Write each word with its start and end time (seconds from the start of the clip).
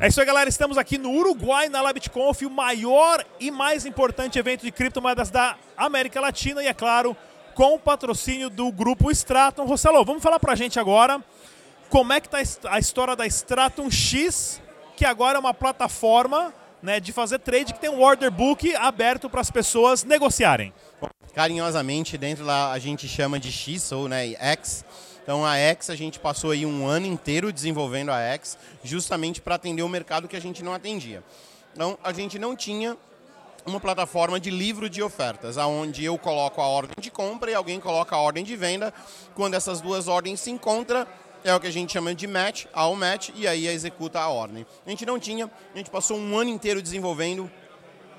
É 0.00 0.06
isso 0.06 0.20
aí, 0.20 0.26
galera. 0.26 0.48
Estamos 0.48 0.78
aqui 0.78 0.96
no 0.96 1.10
Uruguai, 1.10 1.68
na 1.68 1.82
LabitConf, 1.82 2.42
o 2.42 2.50
maior 2.50 3.24
e 3.40 3.50
mais 3.50 3.84
importante 3.84 4.38
evento 4.38 4.62
de 4.62 4.70
criptomoedas 4.70 5.28
da 5.28 5.56
América 5.76 6.20
Latina 6.20 6.62
e, 6.62 6.68
é 6.68 6.72
claro, 6.72 7.16
com 7.52 7.74
o 7.74 7.78
patrocínio 7.80 8.48
do 8.48 8.70
grupo 8.70 9.10
Stratum. 9.10 9.64
Rossello, 9.64 10.04
vamos 10.04 10.22
falar 10.22 10.38
pra 10.38 10.54
gente 10.54 10.78
agora 10.78 11.20
como 11.88 12.12
é 12.12 12.20
que 12.20 12.28
está 12.34 12.70
a 12.70 12.78
história 12.78 13.16
da 13.16 13.26
Stratum 13.26 13.90
X, 13.90 14.60
que 14.96 15.04
agora 15.04 15.36
é 15.36 15.40
uma 15.40 15.54
plataforma 15.54 16.52
né, 16.82 17.00
de 17.00 17.12
fazer 17.12 17.38
trade 17.38 17.72
que 17.72 17.80
tem 17.80 17.90
um 17.90 18.00
order 18.00 18.30
book 18.30 18.74
aberto 18.76 19.28
para 19.28 19.40
as 19.40 19.50
pessoas 19.50 20.04
negociarem. 20.04 20.72
Carinhosamente, 21.34 22.16
dentro 22.18 22.44
lá 22.44 22.72
a 22.72 22.78
gente 22.78 23.08
chama 23.08 23.38
de 23.38 23.50
X 23.52 23.92
ou 23.92 24.08
né, 24.08 24.34
X 24.34 24.84
então 25.28 25.44
a 25.44 25.58
X 25.58 25.90
a 25.90 25.94
gente 25.94 26.18
passou 26.18 26.52
aí 26.52 26.64
um 26.64 26.86
ano 26.86 27.04
inteiro 27.04 27.52
desenvolvendo 27.52 28.10
a 28.10 28.18
X, 28.18 28.56
justamente 28.82 29.42
para 29.42 29.56
atender 29.56 29.82
o 29.82 29.88
mercado 29.88 30.26
que 30.26 30.34
a 30.34 30.40
gente 30.40 30.64
não 30.64 30.72
atendia. 30.72 31.22
Então 31.74 31.98
a 32.02 32.14
gente 32.14 32.38
não 32.38 32.56
tinha 32.56 32.96
uma 33.66 33.78
plataforma 33.78 34.40
de 34.40 34.48
livro 34.48 34.88
de 34.88 35.02
ofertas, 35.02 35.58
aonde 35.58 36.02
eu 36.02 36.16
coloco 36.16 36.62
a 36.62 36.66
ordem 36.66 36.96
de 36.98 37.10
compra 37.10 37.50
e 37.50 37.54
alguém 37.54 37.78
coloca 37.78 38.16
a 38.16 38.18
ordem 38.18 38.42
de 38.42 38.56
venda. 38.56 38.90
Quando 39.34 39.52
essas 39.52 39.82
duas 39.82 40.08
ordens 40.08 40.40
se 40.40 40.50
encontram, 40.50 41.06
é 41.44 41.54
o 41.54 41.60
que 41.60 41.66
a 41.66 41.72
gente 41.72 41.92
chama 41.92 42.14
de 42.14 42.26
match, 42.26 42.66
ao 42.72 42.94
match, 42.94 43.30
e 43.34 43.46
aí 43.46 43.66
executa 43.66 44.20
a 44.20 44.28
ordem. 44.28 44.66
A 44.86 44.90
gente 44.90 45.06
não 45.06 45.18
tinha, 45.18 45.50
a 45.74 45.78
gente 45.78 45.90
passou 45.90 46.18
um 46.18 46.38
ano 46.38 46.50
inteiro 46.50 46.82
desenvolvendo. 46.82 47.50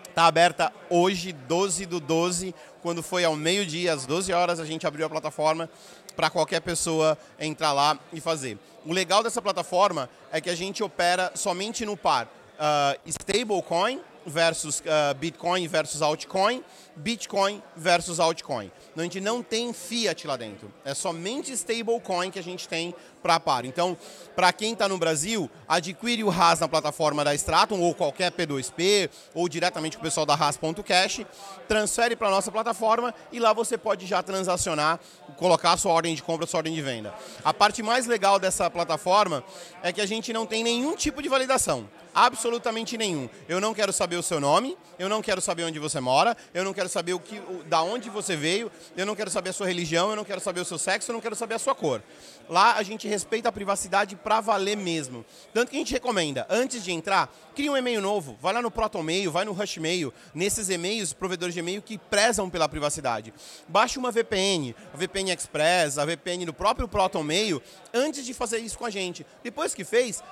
Está 0.08 0.26
aberta 0.26 0.74
hoje, 0.90 1.32
12 1.32 1.86
do 1.86 2.00
12, 2.00 2.54
quando 2.82 3.04
foi 3.04 3.24
ao 3.24 3.36
meio-dia, 3.36 3.94
às 3.94 4.06
12 4.06 4.34
horas, 4.34 4.60
a 4.60 4.66
gente 4.66 4.86
abriu 4.88 5.06
a 5.06 5.10
plataforma 5.10 5.70
para 6.16 6.30
qualquer 6.30 6.62
pessoa 6.62 7.18
entrar 7.40 7.72
lá 7.72 7.98
e 8.12 8.20
fazer. 8.20 8.58
O 8.86 8.92
legal 8.92 9.24
dessa 9.24 9.42
plataforma 9.42 10.10
é 10.32 10.42
que 10.42 10.50
a 10.50 10.56
gente 10.56 10.84
opera 10.84 11.32
somente 11.36 11.86
no 11.86 11.96
par 11.96 12.26
uh, 12.26 13.00
stablecoin 13.06 14.02
versus 14.30 14.80
uh, 14.82 15.14
Bitcoin 15.16 15.68
versus 15.68 16.02
altcoin, 16.02 16.64
Bitcoin 16.96 17.62
versus 17.76 18.20
altcoin. 18.20 18.72
Então, 18.92 19.02
a 19.02 19.04
gente 19.04 19.22
não 19.22 19.42
tem 19.42 19.74
fiat 19.74 20.28
lá 20.28 20.36
dentro. 20.36 20.72
É 20.84 20.94
somente 20.94 21.52
stablecoin 21.54 22.32
que 22.32 22.40
a 22.40 22.44
gente 22.44 22.68
tem 22.68 22.94
para 23.22 23.40
par. 23.40 23.66
Então, 23.66 23.98
para 24.36 24.52
quem 24.54 24.74
está 24.74 24.88
no 24.88 24.98
Brasil, 24.98 25.50
adquire 25.68 26.24
o 26.24 26.30
RAS 26.30 26.60
na 26.60 26.68
plataforma 26.68 27.24
da 27.24 27.34
Stratum 27.36 27.80
ou 27.82 27.94
qualquer 27.94 28.32
P2P 28.32 29.10
ou 29.34 29.48
diretamente 29.50 29.98
com 29.98 30.02
o 30.02 30.04
pessoal 30.04 30.26
da 30.26 30.36
RAS.cash, 30.36 31.26
transfere 31.68 32.16
para 32.16 32.28
a 32.28 32.32
nossa 32.32 32.52
plataforma 32.52 33.14
e 33.32 33.40
lá 33.40 33.54
você 33.54 33.78
pode 33.78 34.06
já 34.06 34.24
transacionar, 34.24 35.00
colocar 35.38 35.74
a 35.74 35.78
sua 35.78 35.92
ordem 35.92 36.16
de 36.16 36.24
compra, 36.24 36.48
sua 36.48 36.60
ordem 36.60 36.74
de 36.74 36.82
venda. 36.82 37.14
A 37.44 37.54
parte 37.54 37.84
mais 37.84 38.06
legal 38.06 38.40
dessa 38.40 38.70
plataforma 38.70 39.44
é 39.84 39.92
que 39.92 40.02
a 40.02 40.06
gente 40.06 40.32
não 40.34 40.46
tem 40.46 40.64
nenhum 40.64 40.96
tipo 40.96 41.22
de 41.22 41.30
validação. 41.30 41.88
Absolutamente 42.14 42.98
nenhum. 42.98 43.30
Eu 43.48 43.62
não 43.62 43.74
quero 43.74 43.94
saber 43.94 44.16
o 44.16 44.24
seu 44.24 44.40
nome, 44.40 44.78
eu 44.98 45.08
não 45.08 45.22
quero 45.22 45.40
saber 45.42 45.64
onde 45.64 45.80
você 45.80 46.00
mora, 46.00 46.36
eu 46.54 46.64
não 46.64 46.74
quero 46.74 46.90
saber 46.90 47.14
o 47.14 47.20
que, 47.20 47.40
o, 47.40 47.64
da 47.66 47.82
onde 47.82 48.10
você 48.10 48.36
veio, 48.36 48.72
eu 48.98 49.06
não 49.06 49.16
quero 49.16 49.30
saber 49.30 49.52
a 49.52 49.54
sua 49.54 49.68
religião, 49.68 50.10
eu 50.10 50.16
não 50.16 50.26
quero 50.26 50.42
saber 50.42 50.60
o 50.60 50.66
seu 50.66 50.78
sexo, 50.78 51.12
eu 51.12 51.14
não 51.14 51.22
quero 51.22 51.36
saber 51.36 51.56
a 51.56 51.60
sua 51.60 51.76
cor. 51.76 52.02
Lá 52.50 52.76
a 52.76 52.84
gente 52.84 53.08
respeita 53.08 53.50
a 53.50 53.52
privacidade 53.52 54.16
para 54.16 54.42
valer 54.42 54.76
mesmo. 54.76 55.24
Tanto 55.54 55.70
que 55.70 55.76
a 55.76 55.80
gente 55.80 55.94
recomenda, 55.94 56.48
antes 56.50 56.84
de 56.84 56.92
entrar, 56.92 57.32
cria 57.56 57.72
um 57.72 57.78
e-mail 57.78 58.02
novo, 58.02 58.38
vai 58.42 58.54
lá 58.54 58.62
no 58.62 58.72
ProtonMail, 58.72 59.32
vai 59.32 59.46
no 59.46 59.54
Rushmail, 59.54 60.12
nesses 60.34 60.70
e-mails, 60.70 61.14
provedores 61.14 61.54
de 61.54 61.60
e-mail 61.60 61.82
que 61.82 61.98
prezam 61.98 62.50
pela 62.50 62.68
privacidade. 62.68 63.34
Baixe 63.68 64.00
uma 64.00 64.12
VPN, 64.12 64.76
a 64.94 64.98
VPN 64.98 65.32
Express, 65.32 65.98
a 65.98 66.06
VPN 66.06 66.46
do 66.46 66.54
próprio 66.54 66.88
ProtonMail, 66.88 67.62
antes 67.94 68.26
de 68.26 68.34
fazer 68.34 68.58
isso 68.58 68.78
com 68.78 68.86
a 68.86 68.90
gente. 68.90 69.26
Depois 69.44 69.76
que 69.76 69.84
fez, 69.84 70.24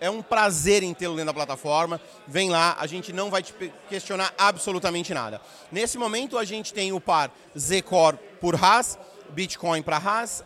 é 0.00 0.10
um 0.10 0.22
prazer 0.22 0.82
em 0.82 0.94
tê-lo 0.94 1.14
dentro 1.14 1.26
da 1.26 1.34
plataforma. 1.34 2.00
Vem 2.26 2.50
lá, 2.50 2.76
a 2.78 2.86
gente 2.86 3.12
não 3.12 3.30
vai 3.30 3.42
te 3.42 3.54
questionar 3.88 4.32
absolutamente 4.38 5.12
nada. 5.12 5.40
Nesse 5.70 5.98
momento, 5.98 6.38
a 6.38 6.44
gente 6.44 6.72
tem 6.72 6.92
o 6.92 7.00
par 7.00 7.30
Zcore 7.56 8.18
por 8.40 8.54
Haas, 8.54 8.98
Bitcoin 9.30 9.82
para 9.82 9.96
Haas, 9.96 10.42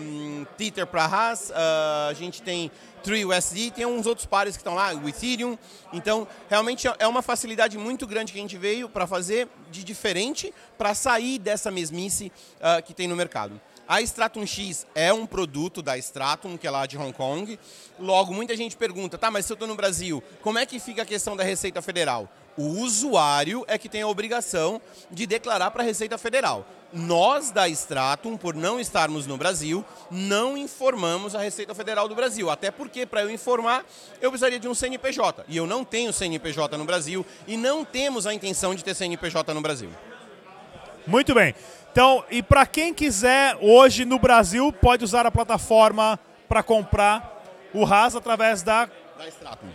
um, 0.00 0.44
Tether 0.56 0.86
para 0.86 1.04
Haas, 1.04 1.50
uh, 1.50 2.10
a 2.10 2.14
gente 2.14 2.42
tem 2.42 2.70
TrueUSD, 3.02 3.72
tem 3.72 3.84
uns 3.84 4.06
outros 4.06 4.26
pares 4.26 4.56
que 4.56 4.60
estão 4.60 4.74
lá, 4.74 4.94
o 4.94 5.08
Ethereum. 5.08 5.58
Então, 5.92 6.26
realmente 6.48 6.88
é 6.98 7.06
uma 7.06 7.20
facilidade 7.20 7.76
muito 7.76 8.06
grande 8.06 8.32
que 8.32 8.38
a 8.38 8.42
gente 8.42 8.56
veio 8.56 8.88
para 8.88 9.06
fazer 9.06 9.48
de 9.70 9.84
diferente 9.84 10.54
para 10.78 10.94
sair 10.94 11.38
dessa 11.38 11.70
mesmice 11.70 12.32
uh, 12.58 12.82
que 12.82 12.94
tem 12.94 13.06
no 13.08 13.16
mercado. 13.16 13.60
A 13.88 14.00
Stratum 14.00 14.46
X 14.46 14.86
é 14.94 15.12
um 15.12 15.26
produto 15.26 15.82
da 15.82 15.98
Stratum, 15.98 16.56
que 16.56 16.66
é 16.66 16.70
lá 16.70 16.86
de 16.86 16.96
Hong 16.96 17.12
Kong. 17.12 17.58
Logo, 17.98 18.32
muita 18.32 18.56
gente 18.56 18.76
pergunta, 18.76 19.18
tá, 19.18 19.30
mas 19.30 19.44
se 19.44 19.52
eu 19.52 19.54
estou 19.54 19.68
no 19.68 19.74
Brasil, 19.74 20.22
como 20.40 20.58
é 20.58 20.64
que 20.64 20.78
fica 20.78 21.02
a 21.02 21.06
questão 21.06 21.36
da 21.36 21.42
Receita 21.42 21.82
Federal? 21.82 22.28
O 22.56 22.80
usuário 22.80 23.64
é 23.66 23.78
que 23.78 23.88
tem 23.88 24.02
a 24.02 24.08
obrigação 24.08 24.80
de 25.10 25.26
declarar 25.26 25.70
para 25.70 25.82
a 25.82 25.86
Receita 25.86 26.18
Federal. 26.18 26.66
Nós 26.92 27.50
da 27.50 27.66
Stratum, 27.68 28.36
por 28.36 28.54
não 28.54 28.78
estarmos 28.78 29.26
no 29.26 29.38
Brasil, 29.38 29.82
não 30.10 30.56
informamos 30.56 31.34
a 31.34 31.40
Receita 31.40 31.74
Federal 31.74 32.06
do 32.06 32.14
Brasil. 32.14 32.50
Até 32.50 32.70
porque, 32.70 33.06
para 33.06 33.22
eu 33.22 33.30
informar, 33.30 33.86
eu 34.20 34.30
precisaria 34.30 34.60
de 34.60 34.68
um 34.68 34.74
CNPJ. 34.74 35.44
E 35.48 35.56
eu 35.56 35.66
não 35.66 35.84
tenho 35.84 36.12
CNPJ 36.12 36.76
no 36.76 36.84
Brasil 36.84 37.24
e 37.46 37.56
não 37.56 37.84
temos 37.84 38.26
a 38.26 38.34
intenção 38.34 38.74
de 38.74 38.84
ter 38.84 38.94
CNPJ 38.94 39.54
no 39.54 39.62
Brasil. 39.62 39.90
Muito 41.06 41.34
bem. 41.34 41.54
Então, 41.90 42.24
e 42.30 42.42
para 42.42 42.64
quem 42.64 42.94
quiser 42.94 43.56
hoje 43.60 44.04
no 44.04 44.18
Brasil, 44.18 44.72
pode 44.72 45.04
usar 45.04 45.26
a 45.26 45.30
plataforma 45.30 46.18
para 46.48 46.62
comprar 46.62 47.42
o 47.74 47.84
RAS 47.84 48.16
através 48.16 48.62
da... 48.62 48.86
Da 49.18 49.28
Stratum. 49.28 49.66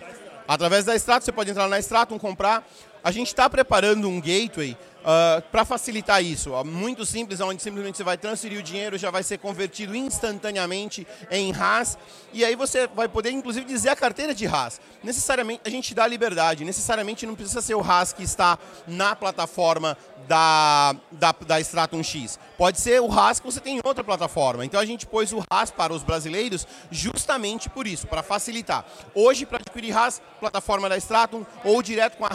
Através 0.47 0.85
da 0.85 0.95
Stratum, 0.95 1.25
você 1.25 1.31
pode 1.31 1.51
entrar 1.51 1.67
na 1.67 1.79
Stratum, 1.79 2.17
comprar. 2.17 2.67
A 3.03 3.12
gente 3.12 3.28
está 3.28 3.50
preparando 3.50 4.09
um 4.09 4.19
gateway 4.19 4.72
uh, 4.72 4.78
ah, 5.06 5.44
para 5.52 5.63
facilitar 5.63 6.24
isso. 6.24 6.52
Muito 6.66 7.06
simples, 7.06 7.40
onde 7.40 7.62
simplesmente 7.62 7.97
você 7.97 8.03
vai 8.03 8.18
transferir 8.18 8.59
o 8.59 8.63
dinheiro, 8.63 8.97
já 8.97 9.09
vai 9.09 9.24
ser 9.24 9.38
convertido 9.38 9.96
instantaneamente 9.96 11.07
em 11.31 11.52
RAS, 11.52 11.97
e 12.34 12.44
aí 12.44 12.56
você 12.56 12.88
vai 12.88 13.07
poder, 13.07 13.31
inclusive, 13.31 13.66
dizer 13.66 13.90
a 13.90 13.96
carteira 13.96 14.34
de 14.34 14.46
RAS. 14.46 14.81
Necessariamente, 15.03 15.62
a 15.66 15.69
gente 15.69 15.94
dá 15.94 16.06
liberdade, 16.06 16.66
necessariamente 16.66 17.25
não 17.25 17.36
precisa 17.36 17.62
ser 17.62 17.75
o 17.75 17.81
RAS 17.81 18.12
que 18.12 18.24
está 18.24 18.59
na 18.86 19.16
plataforma 19.16 19.97
da, 20.28 20.96
da, 21.12 21.31
da 21.31 21.59
Stratum 21.62 22.03
X. 22.03 22.38
Pode 22.57 22.80
ser 22.80 23.02
o 23.02 23.07
RAS 23.07 23.40
que 23.40 23.46
você 23.46 23.59
tem 23.59 23.78
em 23.78 23.81
outra 23.84 24.03
plataforma. 24.03 24.66
Então 24.66 24.80
a 24.80 24.86
gente 24.86 25.06
pôs 25.06 25.31
o 25.31 25.41
RAS 25.52 25.72
para 25.72 25.94
os 25.94 26.03
brasileiros 26.03 26.68
justamente 26.91 27.69
por 27.69 27.88
isso, 27.88 28.07
para 28.07 28.22
facilitar. 28.22 28.86
Hoje, 29.16 29.46
para 29.46 29.59
adquirir 29.59 29.91
RAS, 29.91 30.22
plataforma 30.40 30.90
da 30.90 30.97
Stratum 30.97 31.46
ou 31.63 31.81
direto 31.81 32.18
com 32.18 32.25
a 32.25 32.30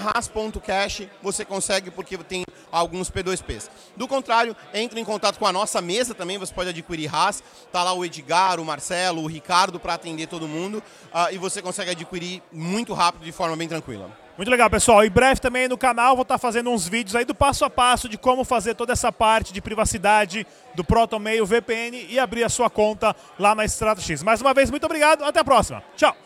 RAS.cash, 0.53 1.09
você 1.23 1.45
consegue 1.45 1.91
porque 1.91 2.17
tem 2.19 2.45
alguns 2.71 3.11
P2Ps. 3.11 3.69
Do 3.97 4.07
contrário, 4.07 4.57
entre 4.75 5.01
em 5.01 5.05
contato 5.05 5.39
com 5.39 5.47
a 5.47 5.53
nossa 5.53 5.81
mesa 5.81 6.15
também, 6.15 6.39
você 6.39 6.53
pode 6.53 6.71
adquirir 6.71 7.07
RAS. 7.07 7.43
Está 7.67 7.83
lá 7.83 7.93
o 7.93 8.05
Edgar, 8.05 8.61
o 8.61 8.65
Marcelo, 8.65 9.23
o 9.23 9.27
Ricardo 9.27 9.81
para 9.81 9.95
atender 9.95 10.27
todo 10.27 10.49
mundo 10.49 10.83
uh, 11.13 11.33
e 11.33 11.39
você 11.39 11.63
consegue 11.63 11.91
adquirir 11.91 12.43
muito 12.53 12.93
rápido, 12.93 13.25
de 13.25 13.33
forma 13.33 13.57
bem 13.57 13.69
tranquila. 13.69 14.11
Muito 14.37 14.51
legal, 14.51 14.71
pessoal. 14.71 15.05
Em 15.05 15.11
breve 15.11 15.41
também 15.41 15.69
no 15.69 15.77
canal 15.77 16.17
vou 16.17 16.23
estar 16.23 16.39
fazendo 16.39 16.71
uns 16.71 16.89
vídeos 16.89 17.15
aí 17.15 17.25
do 17.25 17.34
passo 17.34 17.65
a 17.67 17.71
passo 17.71 18.09
de 18.09 18.17
como 18.17 18.45
fazer 18.45 18.75
toda 18.75 18.93
essa 18.93 19.13
parte 19.13 19.53
de 19.53 19.61
privacidade 19.61 20.47
do 20.75 20.83
ProtonMail 20.83 21.45
VPN 21.45 22.07
e 22.09 22.19
abrir 22.19 22.43
a 22.43 22.49
sua 22.49 22.71
conta 22.71 23.15
lá 23.39 23.55
na 23.55 23.65
Strato 23.67 24.01
X. 24.01 24.23
Mais 24.23 24.41
uma 24.41 24.55
vez, 24.55 24.71
muito 24.71 24.84
obrigado. 24.84 25.23
Até 25.23 25.41
a 25.41 25.45
próxima. 25.45 25.83
Tchau. 25.97 26.17